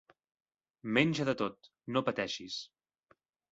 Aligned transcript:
Menja 0.99 1.27
de 1.29 1.35
tot, 1.43 1.71
no 1.97 2.05
pateixis. 2.11 2.59